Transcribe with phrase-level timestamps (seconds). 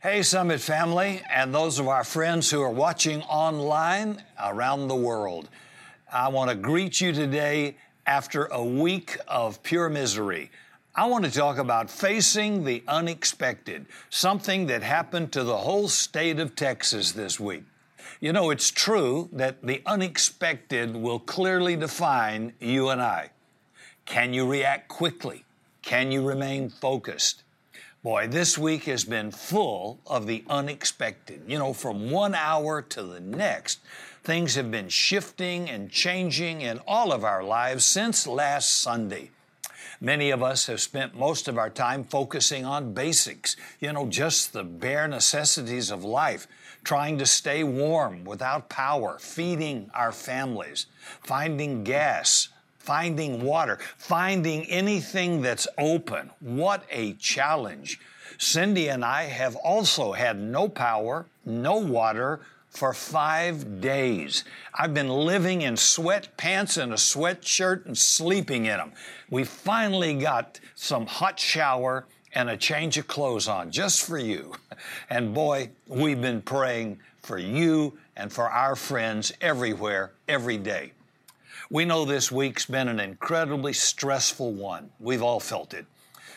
[0.00, 5.48] Hey, Summit family, and those of our friends who are watching online around the world.
[6.12, 10.52] I want to greet you today after a week of pure misery.
[10.94, 16.38] I want to talk about facing the unexpected, something that happened to the whole state
[16.38, 17.64] of Texas this week.
[18.20, 23.30] You know, it's true that the unexpected will clearly define you and I.
[24.04, 25.44] Can you react quickly?
[25.82, 27.42] Can you remain focused?
[28.08, 31.42] Boy, this week has been full of the unexpected.
[31.46, 33.80] You know, from one hour to the next,
[34.24, 39.28] things have been shifting and changing in all of our lives since last Sunday.
[40.00, 44.54] Many of us have spent most of our time focusing on basics, you know, just
[44.54, 46.46] the bare necessities of life,
[46.84, 50.86] trying to stay warm without power, feeding our families,
[51.20, 52.48] finding gas,
[52.88, 56.30] finding water, finding anything that's open.
[56.40, 58.00] What a challenge.
[58.38, 64.44] Cindy and I have also had no power, no water for five days.
[64.72, 68.92] I've been living in sweatpants and a sweatshirt and sleeping in them.
[69.28, 74.54] We finally got some hot shower and a change of clothes on just for you.
[75.10, 80.92] And boy, we've been praying for you and for our friends everywhere, every day.
[81.70, 84.88] We know this week's been an incredibly stressful one.
[84.98, 85.84] We've all felt it.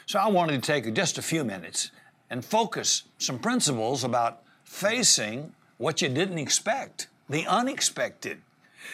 [0.05, 1.89] So I wanted to take just a few minutes
[2.29, 8.41] and focus some principles about facing what you didn't expect, the unexpected.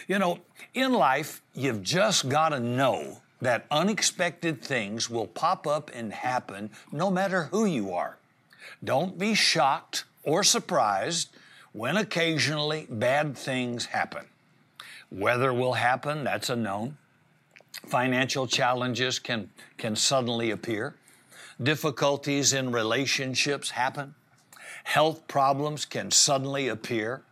[0.07, 0.38] You know,
[0.75, 6.69] in life, you've just got to know that unexpected things will pop up and happen
[6.91, 8.19] no matter who you are.
[8.83, 11.29] Don't be shocked or surprised
[11.72, 14.25] when occasionally bad things happen.
[15.11, 16.97] Weather will happen, that's a known.
[17.86, 20.95] Financial challenges can, can suddenly appear.
[21.61, 24.16] Difficulties in relationships happen.
[24.83, 27.23] Health problems can suddenly appear.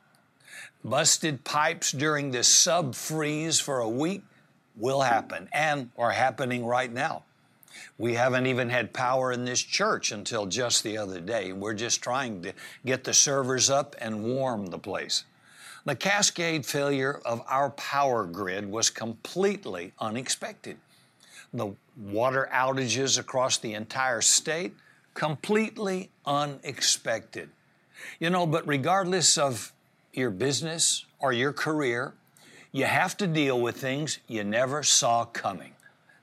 [0.83, 4.23] Busted pipes during this sub freeze for a week
[4.77, 7.23] will happen and are happening right now.
[7.97, 11.53] We haven't even had power in this church until just the other day.
[11.53, 12.53] We're just trying to
[12.85, 15.23] get the servers up and warm the place.
[15.85, 20.77] The cascade failure of our power grid was completely unexpected.
[21.53, 24.73] The water outages across the entire state,
[25.13, 27.49] completely unexpected.
[28.19, 29.73] You know, but regardless of
[30.11, 32.13] your business or your career,
[32.71, 35.73] you have to deal with things you never saw coming,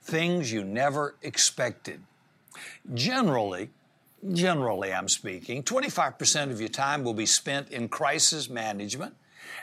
[0.03, 2.01] things you never expected.
[2.93, 3.71] Generally,
[4.33, 9.15] generally I'm speaking, 25% of your time will be spent in crisis management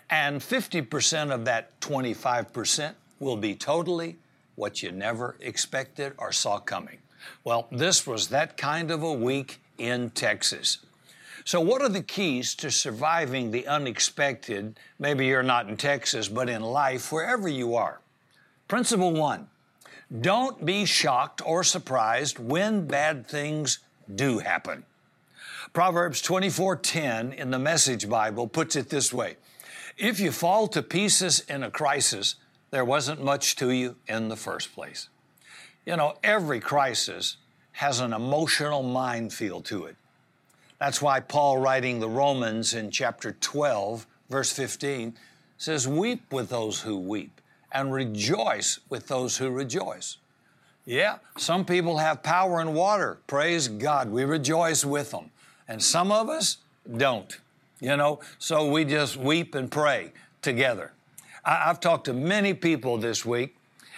[0.09, 4.17] and 50% of that 25% will be totally
[4.55, 6.99] what you never expected or saw coming.
[7.43, 10.79] Well, this was that kind of a week in Texas.
[11.45, 14.79] So, what are the keys to surviving the unexpected?
[14.99, 18.01] Maybe you're not in Texas, but in life, wherever you are.
[18.67, 19.47] Principle one
[20.21, 23.79] don't be shocked or surprised when bad things
[24.15, 24.83] do happen.
[25.71, 29.37] Proverbs 24:10 in the Message Bible puts it this way:
[29.99, 32.35] if you fall to pieces in a crisis,
[32.71, 35.09] there wasn't much to you in the first place.
[35.85, 37.37] You know, every crisis
[37.73, 39.97] has an emotional minefield to it.
[40.79, 45.15] That's why Paul, writing the Romans in chapter 12, verse 15,
[45.57, 50.17] says, Weep with those who weep and rejoice with those who rejoice.
[50.85, 53.19] Yeah, some people have power in water.
[53.27, 54.09] Praise God.
[54.09, 55.31] We rejoice with them.
[55.67, 56.57] And some of us
[56.97, 57.37] don't
[57.79, 58.19] you know?
[58.37, 60.91] So we just weep and pray together.
[61.45, 63.55] I, have talked to many people this week,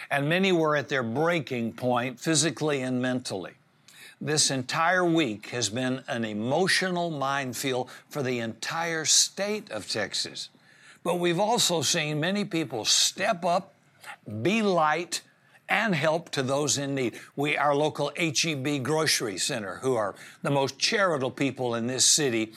[0.10, 3.54] and many were at their breaking point physically and mentally.
[4.20, 10.50] This entire week has been an emotional minefield for the entire state of Texas.
[11.04, 13.74] But we've also seen many people step up,
[14.44, 15.22] be light,
[15.68, 17.20] and help to those in need.
[17.36, 22.54] We, our local HEB grocery center, who are the most charitable people in this city,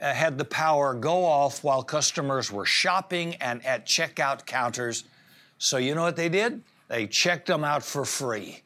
[0.00, 5.04] uh, had the power go off while customers were shopping and at checkout counters.
[5.58, 6.62] So, you know what they did?
[6.88, 8.62] They checked them out for free.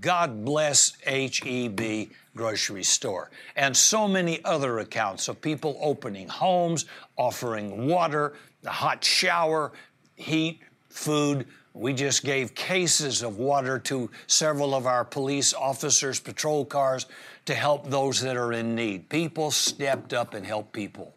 [0.00, 3.30] God bless HEB grocery store.
[3.56, 6.86] And so many other accounts of people opening homes,
[7.16, 9.72] offering water, the hot shower,
[10.16, 11.46] heat, food.
[11.72, 17.06] We just gave cases of water to several of our police officers, patrol cars
[17.46, 19.08] to help those that are in need.
[19.08, 21.14] People stepped up and helped people.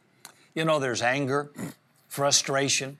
[0.53, 1.51] You know, there's anger,
[2.07, 2.97] frustration,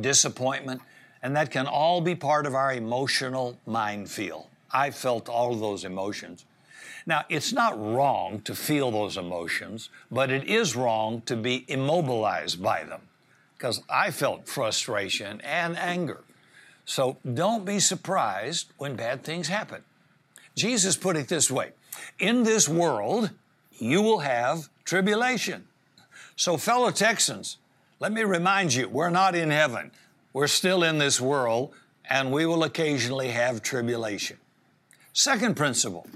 [0.00, 0.80] disappointment,
[1.22, 4.46] and that can all be part of our emotional minefield.
[4.70, 6.44] I felt all of those emotions.
[7.06, 12.62] Now, it's not wrong to feel those emotions, but it is wrong to be immobilized
[12.62, 13.00] by them
[13.56, 16.20] because I felt frustration and anger.
[16.84, 19.82] So don't be surprised when bad things happen.
[20.56, 21.72] Jesus put it this way
[22.18, 23.30] In this world,
[23.78, 25.66] you will have tribulation.
[26.36, 27.58] So, fellow Texans,
[27.98, 29.90] let me remind you, we're not in heaven.
[30.32, 31.74] We're still in this world,
[32.08, 34.38] and we will occasionally have tribulation.
[35.12, 36.06] Second principle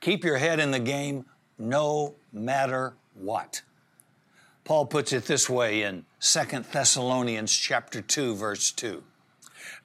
[0.00, 1.24] keep your head in the game
[1.58, 3.62] no matter what.
[4.64, 9.02] Paul puts it this way in 2 Thessalonians chapter 2 verse 2.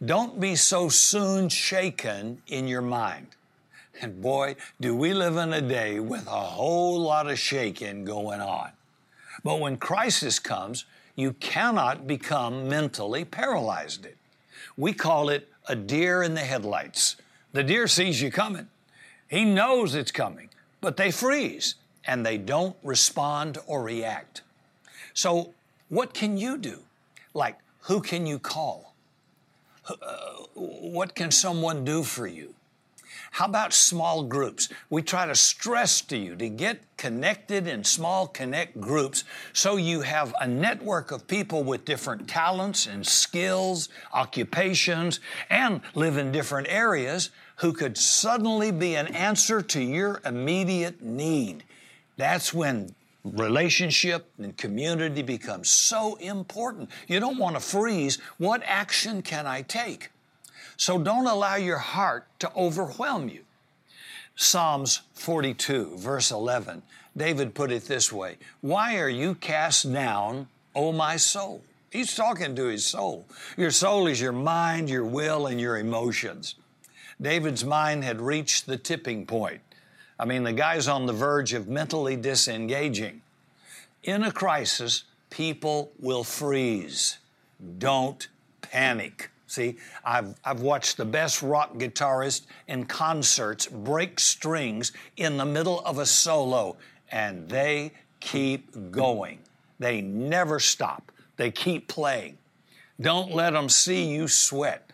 [0.03, 3.27] Don't be so soon shaken in your mind.
[4.01, 8.41] And boy, do we live in a day with a whole lot of shaking going
[8.41, 8.71] on.
[9.43, 10.85] But when crisis comes,
[11.15, 14.05] you cannot become mentally paralyzed.
[14.05, 14.17] It.
[14.75, 17.15] We call it a deer in the headlights.
[17.53, 18.67] The deer sees you coming.
[19.29, 20.49] He knows it's coming,
[20.81, 21.75] but they freeze
[22.05, 24.41] and they don't respond or react.
[25.13, 25.53] So,
[25.89, 26.79] what can you do?
[27.33, 28.94] Like, who can you call?
[29.87, 29.95] Uh,
[30.53, 32.55] what can someone do for you?
[33.31, 34.69] How about small groups?
[34.89, 40.01] We try to stress to you to get connected in small connect groups so you
[40.01, 46.69] have a network of people with different talents and skills, occupations, and live in different
[46.69, 51.63] areas who could suddenly be an answer to your immediate need.
[52.15, 56.89] That's when relationship and community becomes so important.
[57.07, 58.19] You don't want to freeze.
[58.37, 60.11] What action can I take?
[60.77, 63.41] So don't allow your heart to overwhelm you.
[64.35, 66.83] Psalms 42, verse 11,
[67.15, 71.63] David put it this way Why are you cast down, O my soul?
[71.89, 73.25] He's talking to his soul.
[73.55, 76.55] Your soul is your mind, your will, and your emotions.
[77.21, 79.61] David's mind had reached the tipping point.
[80.19, 83.21] I mean, the guy's on the verge of mentally disengaging.
[84.03, 87.17] In a crisis, people will freeze.
[87.77, 88.27] Don't
[88.61, 89.31] panic.
[89.47, 95.81] See, I've, I've watched the best rock guitarist in concerts break strings in the middle
[95.81, 96.77] of a solo,
[97.11, 99.39] and they keep going.
[99.79, 102.37] They never stop, they keep playing.
[102.99, 104.91] Don't let them see you sweat.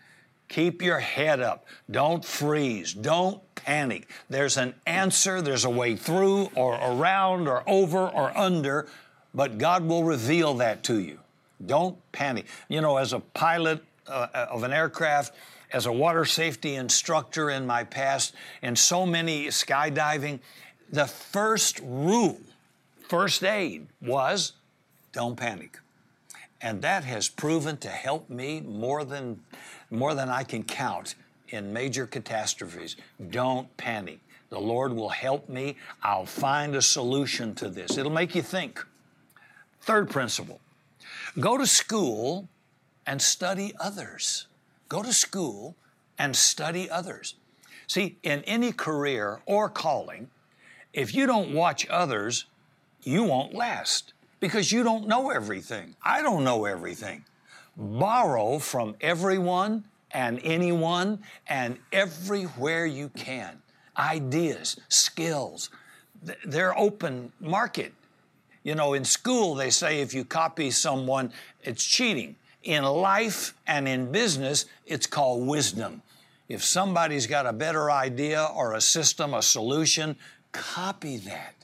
[0.48, 1.64] Keep your head up.
[1.90, 2.92] Don't freeze.
[2.92, 4.08] Don't panic.
[4.28, 8.86] There's an answer, there's a way through or around or over or under,
[9.34, 11.18] but God will reveal that to you.
[11.64, 12.46] Don't panic.
[12.68, 15.34] You know, as a pilot uh, of an aircraft,
[15.72, 20.40] as a water safety instructor in my past, and so many skydiving,
[20.90, 22.40] the first rule,
[23.08, 24.52] first aid, was
[25.12, 25.78] don't panic.
[26.60, 29.40] And that has proven to help me more than,
[29.90, 31.14] more than I can count
[31.52, 32.96] in major catastrophes.
[33.30, 34.18] Don't panic.
[34.50, 35.76] The Lord will help me.
[36.02, 37.96] I'll find a solution to this.
[37.96, 38.84] It'll make you think.
[39.80, 40.60] Third principle
[41.40, 42.48] go to school
[43.06, 44.46] and study others.
[44.88, 45.74] Go to school
[46.18, 47.34] and study others.
[47.86, 50.28] See, in any career or calling,
[50.92, 52.44] if you don't watch others,
[53.02, 55.96] you won't last because you don't know everything.
[56.04, 57.24] I don't know everything.
[57.76, 63.60] Borrow from everyone and anyone and everywhere you can.
[63.98, 65.70] Ideas, skills.
[66.44, 67.92] They're open market.
[68.62, 71.32] You know, in school, they say if you copy someone,
[71.62, 72.36] it's cheating.
[72.62, 76.02] In life and in business, it's called wisdom.
[76.48, 80.16] If somebody's got a better idea or a system, a solution,
[80.52, 81.54] copy that.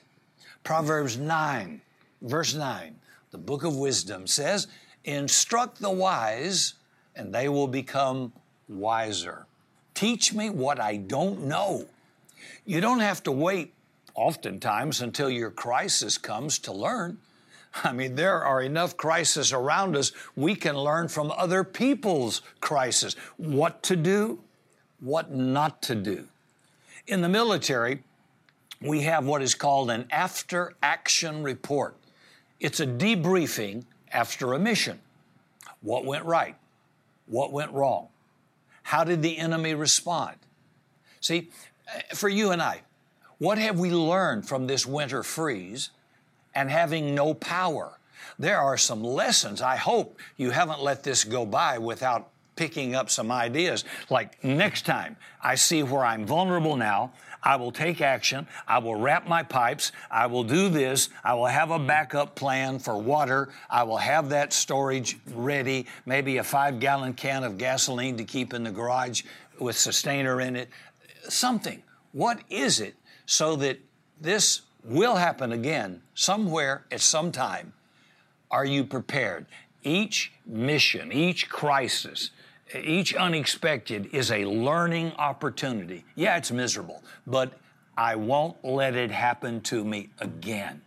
[0.65, 1.81] Proverbs 9,
[2.23, 2.97] verse 9,
[3.31, 4.67] the book of wisdom says,
[5.05, 6.75] Instruct the wise,
[7.19, 8.33] and they will become
[8.69, 9.47] wiser.
[9.95, 11.87] Teach me what I don't know.
[12.65, 13.75] You don't have to wait
[14.15, 17.19] oftentimes until your crisis comes to learn.
[17.85, 20.13] I mean, there are enough crises around us.
[20.37, 24.41] We can learn from other people's crisis what to do,
[25.01, 26.29] what not to do.
[27.07, 28.03] In the military,
[28.81, 31.97] we have what is called an after action report.
[32.61, 35.01] It's a debriefing after a mission.
[35.81, 36.57] What went right?
[37.29, 38.09] What went wrong?
[38.83, 40.37] How did the enemy respond?
[41.21, 41.51] See,
[42.15, 42.83] for you and I,
[43.39, 45.91] what have we learned from this winter freeze
[46.55, 47.99] and having no power?
[48.39, 49.63] There are some lessons.
[49.63, 53.85] I hope you haven't let this go by without picking up some ideas.
[54.11, 58.47] Like next time I see where I'm vulnerable now, I will take action.
[58.67, 59.93] I will wrap my pipes.
[60.11, 61.09] I will do this.
[61.25, 63.49] I will have a backup plan for water.
[63.71, 68.53] I will have that storage ready, maybe a five gallon can of gasoline to keep
[68.53, 69.23] in the garage
[69.59, 70.69] with sustainer in it.
[71.29, 71.83] Something.
[72.13, 73.79] What is it so that
[74.21, 77.73] this will happen again somewhere at some time.
[78.51, 79.47] Are you prepared?
[79.83, 82.31] Each mission, each crisis,
[82.75, 86.05] each unexpected is a learning opportunity.
[86.15, 87.53] Yeah, it's miserable, but
[87.97, 90.83] I won't let it happen to me again.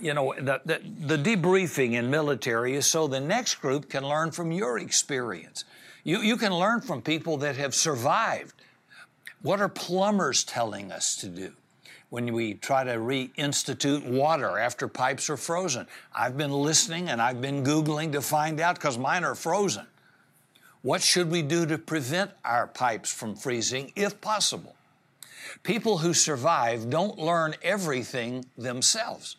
[0.00, 4.30] You know, the, the, the, debriefing in military is so the next group can learn
[4.30, 5.64] from your experience.
[6.02, 8.54] You, you can learn from people that have survived.
[9.40, 11.52] What are plumbers telling us to do?
[12.14, 15.84] when we try to reinstitute water after pipes are frozen.
[16.14, 19.84] I've been listening and I've been Googling to find out because mine are frozen.
[20.84, 24.76] What should we do to prevent our pipes from freezing if possible?
[25.62, 29.36] People who survive don't learn everything themselves.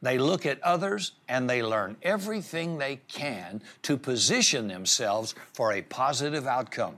[0.00, 5.82] They look at others and they learn everything they can to position themselves for a
[5.82, 6.96] positive outcome.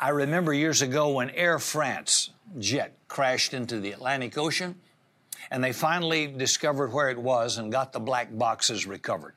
[0.00, 4.76] I remember years ago when Air France jet crashed into the Atlantic Ocean,
[5.50, 9.34] and they finally discovered where it was and got the black boxes recovered.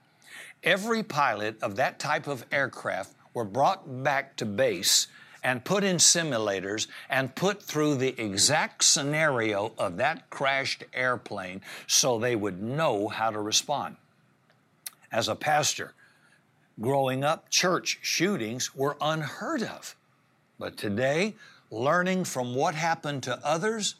[0.63, 5.07] Every pilot of that type of aircraft were brought back to base
[5.43, 12.17] and put in simulators and put through the exact scenario of that crashed airplane so
[12.17, 13.97] they would know how to respond.
[15.11, 15.93] As a pastor,
[16.79, 19.95] growing up, church shootings were unheard of.
[20.57, 21.35] But today,
[21.69, 23.95] learning from what happened to others,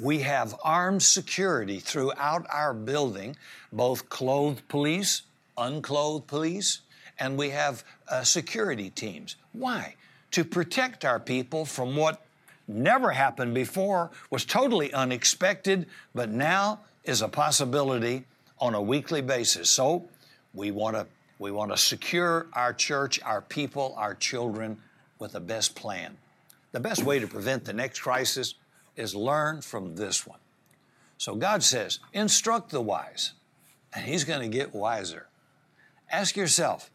[0.00, 3.36] we have armed security throughout our building,
[3.72, 5.22] both clothed police,
[5.56, 6.80] unclothed police,
[7.18, 9.36] and we have uh, security teams.
[9.52, 9.94] Why?
[10.32, 12.22] To protect our people from what
[12.68, 18.24] never happened before, was totally unexpected, but now is a possibility
[18.58, 19.70] on a weekly basis.
[19.70, 20.08] So
[20.52, 21.06] we want to
[21.38, 24.76] we want to secure our church, our people, our children
[25.20, 26.16] with the best plan.
[26.72, 28.54] The best way to prevent the next crisis
[28.96, 30.40] is learn from this one.
[31.16, 33.34] So God says, instruct the wise,
[33.94, 35.28] and He's going to get wiser.
[36.10, 36.90] Ask yourself,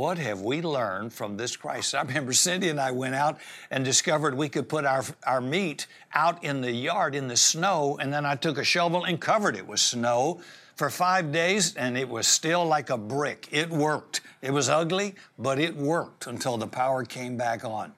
[0.00, 1.92] what have we learned from this crisis?
[1.92, 3.36] I remember Cindy and I went out
[3.70, 7.98] and discovered we could put our, our meat out in the yard in the snow,
[8.00, 10.40] and then I took a shovel and covered it with snow
[10.74, 13.46] for five days, and it was still like a brick.
[13.50, 14.22] It worked.
[14.40, 17.92] It was ugly, but it worked until the power came back on.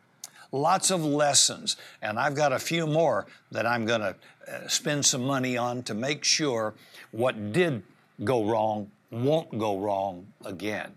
[0.51, 4.17] Lots of lessons, and I've got a few more that I'm going to
[4.53, 6.75] uh, spend some money on to make sure
[7.13, 7.85] what did
[8.25, 10.97] go wrong won't go wrong again.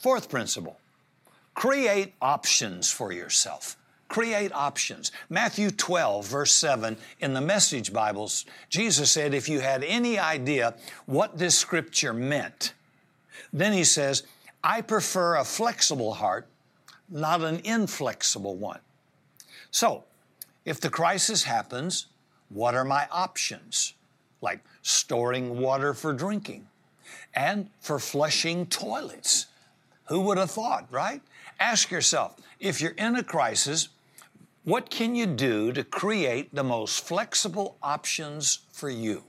[0.00, 0.80] Fourth principle
[1.54, 3.76] create options for yourself.
[4.08, 5.12] Create options.
[5.28, 10.74] Matthew 12, verse 7, in the Message Bibles, Jesus said, if you had any idea
[11.04, 12.72] what this scripture meant,
[13.52, 14.22] then he says,
[14.64, 16.48] I prefer a flexible heart,
[17.10, 18.80] not an inflexible one.
[19.70, 20.04] So,
[20.64, 22.06] if the crisis happens,
[22.48, 23.92] what are my options?
[24.40, 26.66] Like storing water for drinking
[27.34, 29.46] and for flushing toilets
[30.10, 31.22] who would have thought, right?
[31.60, 33.88] Ask yourself if you're in a crisis,
[34.64, 39.22] what can you do to create the most flexible options for you?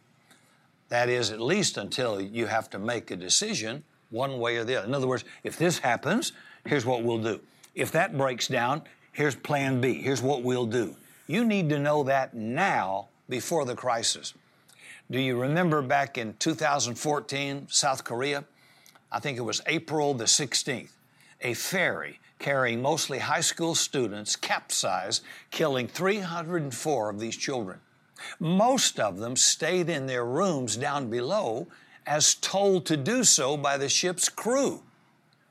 [0.90, 4.78] That is, at least until you have to make a decision one way or the
[4.78, 4.88] other.
[4.88, 6.34] In other words, if this happens,
[6.66, 7.40] here's what we'll do.
[7.76, 8.82] If that breaks down,
[9.14, 10.02] here's plan B.
[10.02, 10.96] Here's what we'll do.
[11.28, 14.34] You need to know that now before the crisis.
[15.12, 18.46] Do you remember back in 2014, South Korea?
[19.12, 20.92] I think it was April the 16th,
[21.42, 27.80] a ferry carrying mostly high school students capsized, killing 304 of these children.
[28.40, 31.68] Most of them stayed in their rooms down below
[32.06, 34.84] as told to do so by the ship's crew.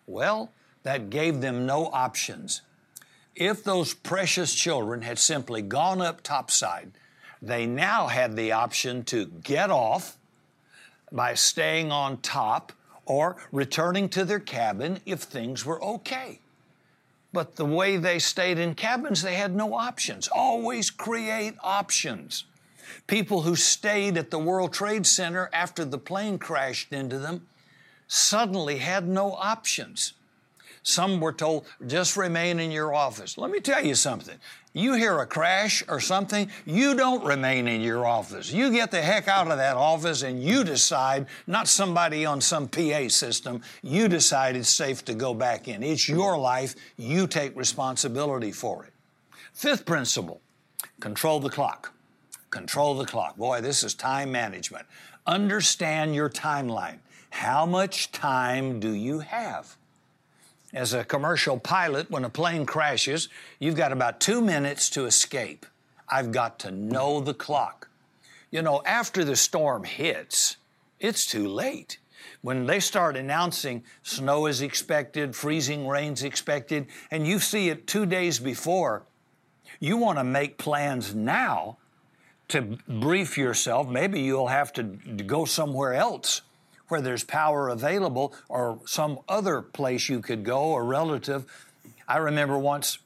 [0.06, 0.52] Well,
[0.82, 2.62] that gave them no options.
[3.36, 6.92] If those precious children had simply gone up topside,
[7.40, 10.16] they now had the option to get off
[11.12, 12.72] by staying on top
[13.10, 16.38] or returning to their cabin if things were okay.
[17.32, 20.28] But the way they stayed in cabins, they had no options.
[20.28, 22.44] Always create options.
[23.08, 27.48] People who stayed at the World Trade Center after the plane crashed into them
[28.06, 30.12] suddenly had no options.
[30.82, 33.36] Some were told, just remain in your office.
[33.36, 34.36] Let me tell you something.
[34.72, 38.52] You hear a crash or something, you don't remain in your office.
[38.52, 42.68] You get the heck out of that office and you decide, not somebody on some
[42.68, 45.82] PA system, you decide it's safe to go back in.
[45.82, 46.76] It's your life.
[46.96, 48.92] You take responsibility for it.
[49.52, 50.40] Fifth principle
[51.00, 51.92] control the clock.
[52.50, 53.36] Control the clock.
[53.36, 54.86] Boy, this is time management.
[55.26, 56.98] Understand your timeline.
[57.30, 59.76] How much time do you have?
[60.72, 65.66] As a commercial pilot, when a plane crashes, you've got about two minutes to escape.
[66.08, 67.88] I've got to know the clock.
[68.50, 70.56] You know, after the storm hits,
[71.00, 71.98] it's too late.
[72.42, 78.06] When they start announcing snow is expected, freezing rain's expected, and you see it two
[78.06, 79.02] days before,
[79.80, 81.78] you want to make plans now
[82.48, 83.88] to brief yourself.
[83.88, 86.42] Maybe you'll have to go somewhere else
[86.90, 91.44] where there's power available or some other place you could go, a relative.
[92.06, 92.98] I remember once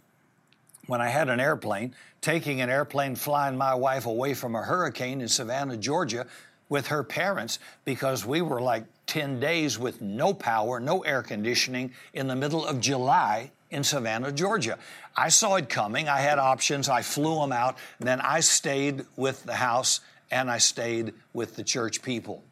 [0.87, 5.21] when I had an airplane, taking an airplane, flying my wife away from a hurricane
[5.21, 6.27] in Savannah, Georgia,
[6.69, 11.93] with her parents because we were like 10 days with no power, no air conditioning
[12.15, 14.79] in the middle of July in Savannah, Georgia.
[15.17, 16.09] I saw it coming.
[16.09, 16.89] I had options.
[16.89, 17.77] I flew them out.
[18.01, 20.01] Then I stayed with the house
[20.31, 22.43] and I stayed with the church people.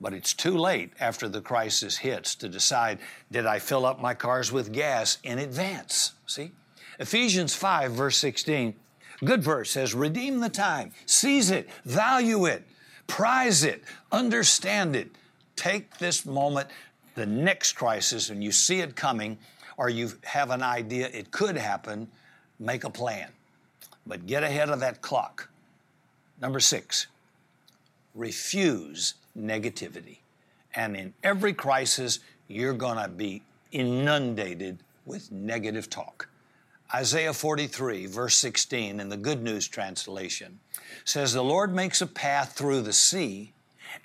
[0.00, 2.98] But it's too late after the crisis hits to decide
[3.30, 6.12] did I fill up my cars with gas in advance?
[6.26, 6.52] See?
[6.98, 8.74] Ephesians 5, verse 16,
[9.24, 12.62] good verse says, Redeem the time, seize it, value it,
[13.06, 15.10] prize it, understand it.
[15.56, 16.68] Take this moment,
[17.14, 19.38] the next crisis, and you see it coming,
[19.76, 22.08] or you have an idea it could happen,
[22.58, 23.28] make a plan.
[24.06, 25.48] But get ahead of that clock.
[26.40, 27.06] Number six,
[28.14, 30.18] refuse negativity.
[30.74, 36.28] And in every crisis, you're going to be inundated with negative talk.
[36.92, 40.58] Isaiah 43, verse 16, in the Good News translation,
[41.04, 43.52] says, The Lord makes a path through the sea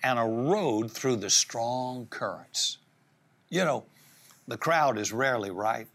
[0.04, 2.78] and a road through the strong currents.
[3.50, 3.86] You know,
[4.48, 5.88] the crowd is rarely right.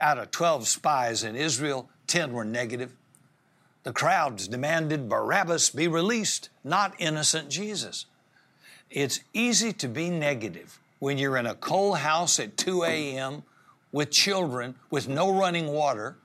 [0.00, 2.92] Out of 12 spies in Israel, 10 were negative.
[3.82, 8.06] The crowds demanded Barabbas be released, not innocent Jesus.
[8.90, 13.42] It's easy to be negative when you're in a cold house at 2 a.m.
[13.92, 16.16] with children with no running water,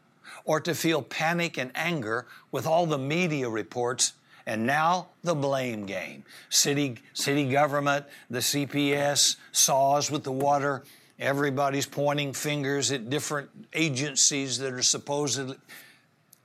[0.45, 4.13] or to feel panic and anger with all the media reports
[4.45, 6.23] and now the blame game.
[6.49, 10.83] City, city government, the CPS, SAWS with the water.
[11.19, 15.57] Everybody's pointing fingers at different agencies that are supposedly.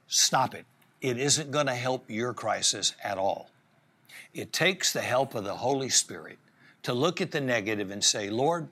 [0.07, 0.64] Stop it.
[1.00, 3.50] It isn't going to help your crisis at all.
[4.34, 6.38] It takes the help of the Holy Spirit
[6.82, 8.68] to look at the negative and say, Lord,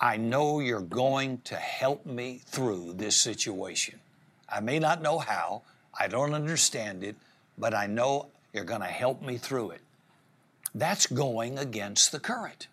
[0.00, 3.98] I know you're going to help me through this situation.
[4.48, 5.62] I may not know how,
[5.98, 7.16] I don't understand it,
[7.58, 9.80] but I know you're going to help me through it.
[10.74, 12.68] That's going against the current.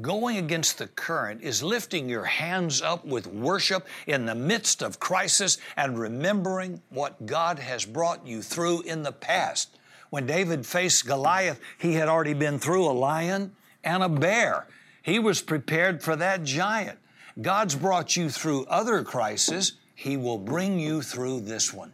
[0.00, 5.00] Going against the current is lifting your hands up with worship in the midst of
[5.00, 9.78] crisis and remembering what God has brought you through in the past.
[10.10, 13.52] When David faced Goliath, he had already been through a lion
[13.84, 14.66] and a bear.
[15.02, 16.98] He was prepared for that giant.
[17.40, 19.74] God's brought you through other crises.
[19.94, 21.92] He will bring you through this one.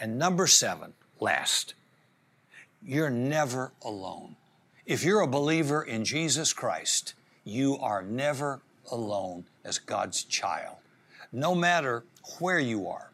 [0.00, 1.74] And number seven, last,
[2.82, 4.36] you're never alone.
[4.84, 10.76] If you're a believer in Jesus Christ, you are never alone as God's child.
[11.30, 12.04] No matter
[12.40, 13.12] where you are,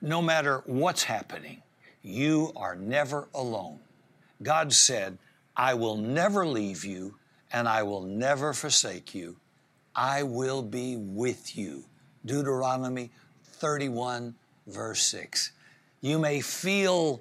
[0.00, 1.62] no matter what's happening,
[2.02, 3.78] you are never alone.
[4.42, 5.18] God said,
[5.56, 7.16] I will never leave you
[7.52, 9.36] and I will never forsake you.
[9.94, 11.84] I will be with you.
[12.24, 13.10] Deuteronomy
[13.44, 14.34] 31,
[14.66, 15.52] verse 6.
[16.00, 17.20] You may feel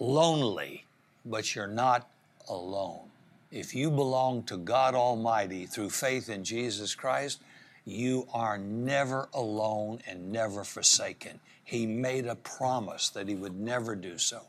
[0.00, 0.84] lonely,
[1.24, 2.08] but you're not
[2.48, 3.08] alone.
[3.52, 7.40] If you belong to God Almighty through faith in Jesus Christ,
[7.84, 11.38] you are never alone and never forsaken.
[11.66, 14.42] He made a promise that He would never do so.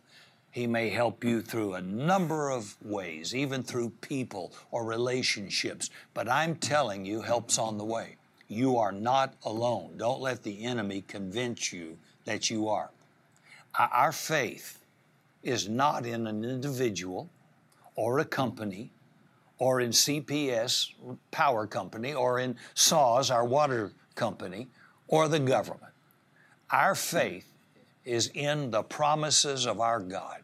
[0.51, 6.29] He may help you through a number of ways, even through people or relationships, but
[6.29, 8.17] I'm telling you, help's on the way.
[8.47, 9.97] You are not alone.
[9.97, 12.91] Don't let the enemy convince you that you are.
[13.79, 14.79] Our faith
[15.41, 17.31] is not in an individual
[17.95, 18.91] or a company
[19.57, 20.93] or in CPS
[21.31, 24.67] Power Company or in SAWS, our water company,
[25.07, 25.93] or the government.
[26.69, 27.47] Our faith
[28.03, 30.43] is in the promises of our God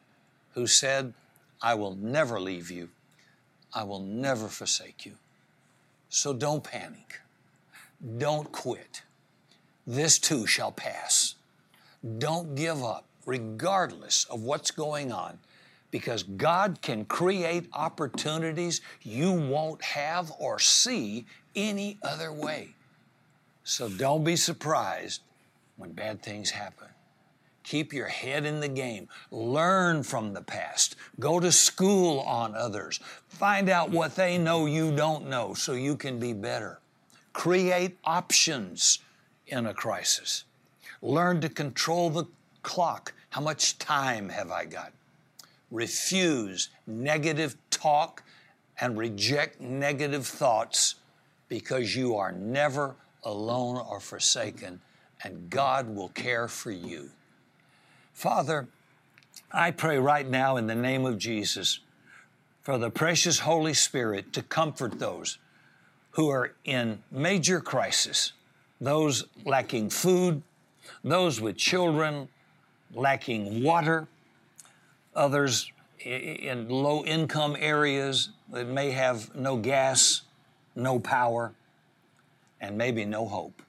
[0.54, 1.14] who said,
[1.62, 2.90] I will never leave you,
[3.74, 5.14] I will never forsake you.
[6.10, 7.22] So don't panic.
[8.18, 9.02] Don't quit.
[9.88, 11.36] This too shall pass.
[12.18, 15.40] Don't give up, regardless of what's going on,
[15.90, 22.76] because God can create opportunities you won't have or see any other way.
[23.64, 25.22] So don't be surprised
[25.84, 26.88] when bad things happen.
[27.64, 29.10] Keep your head in the game.
[29.32, 30.96] Learn from the past.
[31.20, 33.02] Go to school on others.
[33.28, 36.80] Find out what they know you don't know so you can be better.
[37.34, 39.00] Create options
[39.48, 40.46] in a crisis.
[41.02, 42.28] Learn to control the
[42.62, 43.12] clock.
[43.32, 44.94] How much time have I got?
[45.70, 48.24] Refuse negative talk
[48.80, 50.96] and reject negative thoughts
[51.50, 54.80] because you are never alone or forsaken,
[55.24, 57.10] and God will care for you.
[58.14, 58.68] Father,
[59.52, 61.80] I pray right now in the name of Jesus
[62.62, 65.38] for the precious Holy Spirit to comfort those
[66.12, 68.34] who are in major crisis,
[68.80, 70.42] those lacking food,
[71.04, 72.28] those with children
[72.94, 74.08] lacking water,
[75.16, 80.22] others in low income areas that may have no gas,
[80.76, 81.54] no power,
[82.62, 83.62] and maybe no hope.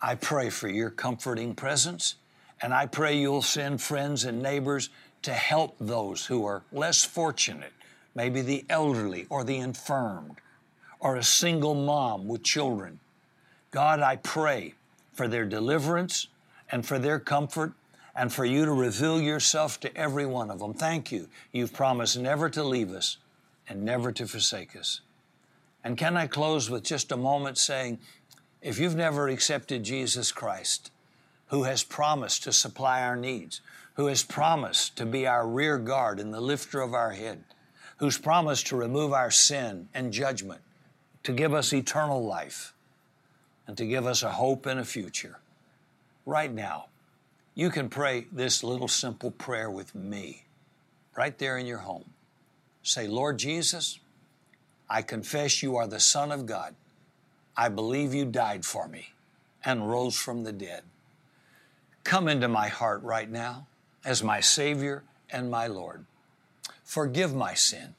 [0.00, 2.16] I pray for your comforting presence,
[2.60, 4.90] and I pray you'll send friends and neighbors
[5.22, 7.72] to help those who are less fortunate,
[8.14, 10.36] maybe the elderly or the infirmed,
[11.00, 13.00] or a single mom with children.
[13.70, 14.74] God, I pray
[15.12, 16.28] for their deliverance
[16.70, 17.72] and for their comfort
[18.14, 20.74] and for you to reveal yourself to every one of them.
[20.74, 21.28] Thank you.
[21.52, 23.18] You've promised never to leave us
[23.68, 25.00] and never to forsake us.
[25.84, 27.98] And can I close with just a moment saying,
[28.66, 30.90] if you've never accepted Jesus Christ,
[31.50, 33.60] who has promised to supply our needs,
[33.94, 37.44] who has promised to be our rear guard and the lifter of our head,
[37.98, 40.62] who's promised to remove our sin and judgment,
[41.22, 42.74] to give us eternal life,
[43.68, 45.38] and to give us a hope and a future.
[46.26, 46.86] Right now,
[47.54, 50.42] you can pray this little simple prayer with me
[51.16, 52.10] right there in your home.
[52.82, 54.00] Say, Lord Jesus,
[54.90, 56.74] I confess you are the Son of God.
[57.56, 59.14] I believe you died for me
[59.64, 60.82] and rose from the dead.
[62.04, 63.66] Come into my heart right now
[64.04, 66.04] as my Savior and my Lord.
[66.84, 67.94] Forgive my sin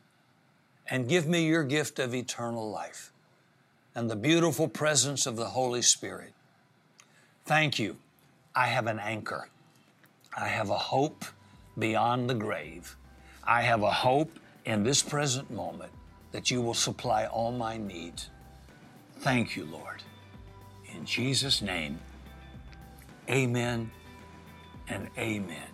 [0.90, 3.12] and give me your gift of eternal life
[3.94, 6.34] and the beautiful presence of the Holy Spirit.
[7.46, 7.98] Thank you
[8.58, 9.50] I have an anchor.
[10.36, 11.26] I have a hope
[11.78, 12.96] beyond the grave.
[13.44, 15.92] I have a hope in this present moment
[16.32, 18.32] that you will supply all my needs.
[19.20, 20.04] Thank you, Lord.
[20.96, 22.00] In Jesus' name,
[23.30, 23.92] amen
[24.88, 25.68] and amen.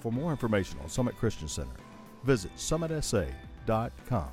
[0.00, 1.70] For more information on Summit Christian Center,
[2.24, 4.28] visit summitsa.com.